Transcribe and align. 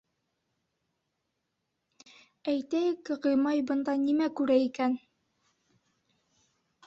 Әйтәйек, 2.53 3.11
Ғимай 3.27 3.63
бына 3.73 3.95
нимә 4.07 4.29
күрә 4.39 4.57
икән? 4.65 4.99